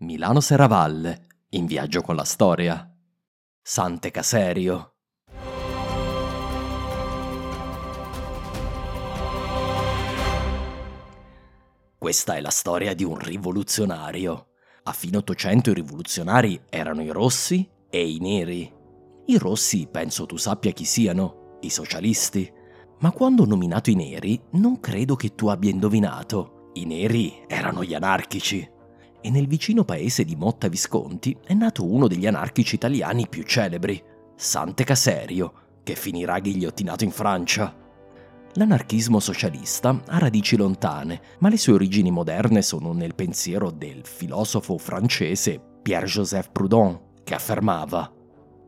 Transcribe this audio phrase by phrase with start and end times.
[0.00, 2.88] Milano Serravalle, in viaggio con la storia.
[3.60, 4.94] Sante Caserio.
[11.98, 14.50] Questa è la storia di un rivoluzionario.
[14.84, 18.72] A fine Ottocento i rivoluzionari erano i rossi e i neri.
[19.26, 22.48] I rossi penso tu sappia chi siano, i socialisti.
[23.00, 26.70] Ma quando ho nominato i neri non credo che tu abbia indovinato.
[26.74, 28.76] I neri erano gli anarchici
[29.20, 34.02] e nel vicino paese di Motta Visconti è nato uno degli anarchici italiani più celebri,
[34.36, 35.52] Sante Caserio,
[35.82, 37.74] che finirà ghigliottinato in Francia.
[38.54, 44.78] L'anarchismo socialista ha radici lontane, ma le sue origini moderne sono nel pensiero del filosofo
[44.78, 48.12] francese Pierre-Joseph Proudhon, che affermava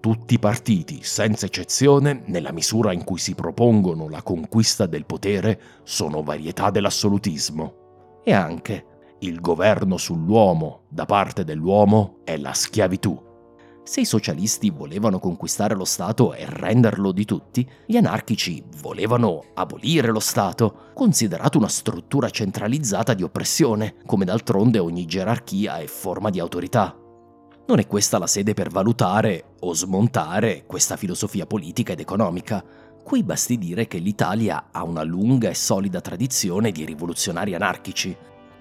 [0.00, 5.60] tutti i partiti, senza eccezione, nella misura in cui si propongono la conquista del potere,
[5.82, 8.20] sono varietà dell'assolutismo.
[8.24, 8.84] E anche
[9.20, 13.24] il governo sull'uomo da parte dell'uomo è la schiavitù.
[13.82, 20.08] Se i socialisti volevano conquistare lo Stato e renderlo di tutti, gli anarchici volevano abolire
[20.08, 26.40] lo Stato, considerato una struttura centralizzata di oppressione, come d'altronde ogni gerarchia è forma di
[26.40, 26.94] autorità.
[27.68, 32.62] Non è questa la sede per valutare o smontare questa filosofia politica ed economica.
[33.02, 38.16] Qui basti dire che l'Italia ha una lunga e solida tradizione di rivoluzionari anarchici,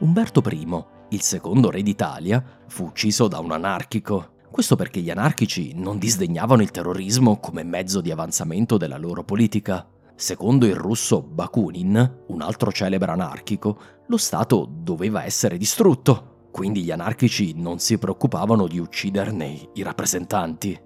[0.00, 4.38] Umberto I, il secondo re d'Italia, fu ucciso da un anarchico.
[4.50, 9.86] Questo perché gli anarchici non disdegnavano il terrorismo come mezzo di avanzamento della loro politica.
[10.14, 16.90] Secondo il russo Bakunin, un altro celebre anarchico, lo Stato doveva essere distrutto, quindi gli
[16.90, 20.80] anarchici non si preoccupavano di ucciderne i rappresentanti.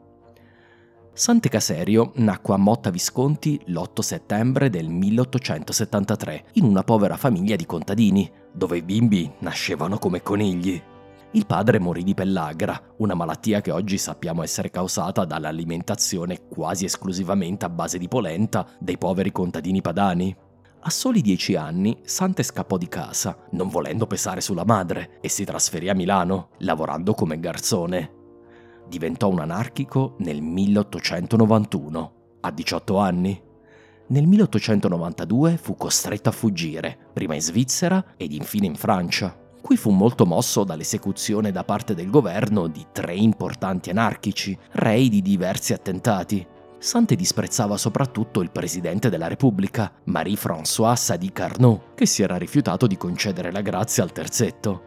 [1.13, 7.65] Sante Caserio nacque a Motta Visconti l'8 settembre del 1873 in una povera famiglia di
[7.65, 10.81] contadini, dove i bimbi nascevano come conigli.
[11.33, 17.65] Il padre morì di pellagra, una malattia che oggi sappiamo essere causata dall'alimentazione quasi esclusivamente
[17.65, 20.35] a base di polenta dei poveri contadini padani.
[20.87, 25.45] A soli dieci anni Sante scappò di casa, non volendo pesare sulla madre, e si
[25.45, 28.23] trasferì a Milano, lavorando come garzone
[28.87, 33.43] diventò un anarchico nel 1891, a 18 anni.
[34.07, 39.35] Nel 1892 fu costretto a fuggire, prima in Svizzera ed infine in Francia.
[39.63, 45.23] Qui fu molto mosso dall'esecuzione da parte del governo di tre importanti anarchici, rei di
[45.23, 46.47] diversi attentati.
[46.77, 52.99] Sante disprezzava soprattutto il presidente della Repubblica, Marie-François Sadi Carnot, che si era rifiutato di
[52.99, 54.83] concedere la grazia al terzetto.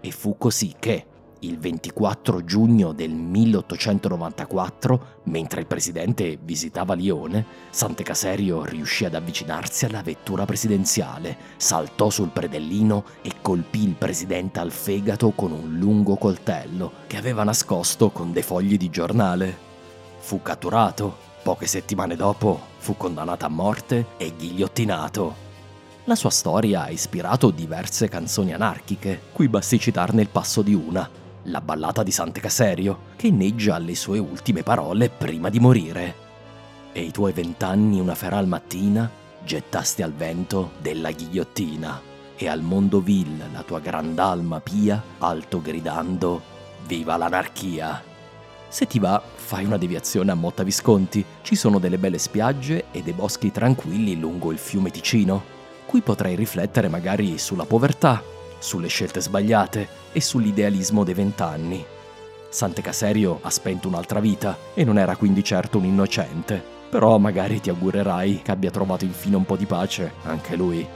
[0.00, 1.06] E fu così che,
[1.40, 10.02] il 24 giugno del 1894, mentre il presidente visitava Lione, Sant'Ecaserio riuscì ad avvicinarsi alla
[10.02, 16.92] vettura presidenziale, saltò sul predellino e colpì il presidente al fegato con un lungo coltello
[17.06, 19.68] che aveva nascosto con dei fogli di giornale.
[20.18, 21.28] Fu catturato.
[21.42, 25.48] Poche settimane dopo fu condannato a morte e ghigliottinato.
[26.04, 31.08] La sua storia ha ispirato diverse canzoni anarchiche, qui basti citarne il passo di una,
[31.44, 36.14] la ballata di Sant'Ecaserio, che inneggia alle sue ultime parole prima di morire.
[36.92, 39.10] E i tuoi vent'anni una feral mattina
[39.42, 42.00] gettasti al vento della ghigliottina,
[42.36, 46.42] e al mondo vil la tua grand'alma pia, alto gridando,
[46.86, 48.02] viva l'anarchia!
[48.68, 53.02] Se ti va, fai una deviazione a Motta Visconti, ci sono delle belle spiagge e
[53.02, 55.42] dei boschi tranquilli lungo il fiume Ticino.
[55.86, 58.22] Qui potrai riflettere magari sulla povertà,
[58.60, 61.84] sulle scelte sbagliate e sull'idealismo dei vent'anni.
[62.48, 67.70] Sant'Ecaserio ha spento un'altra vita e non era quindi certo un innocente, però magari ti
[67.70, 70.86] augurerai che abbia trovato infine un po' di pace anche lui.